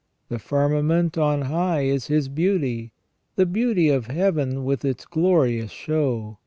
"The 0.29 0.39
firmament 0.39 1.15
on 1.15 1.43
high 1.43 1.83
is 1.83 2.07
His 2.07 2.27
beauty, 2.27 2.91
the 3.35 3.45
beauty 3.45 3.89
of 3.89 4.07
Heaven 4.07 4.63
with 4.63 4.83
its 4.83 5.05
glorious 5.05 5.69
show. 5.69 6.39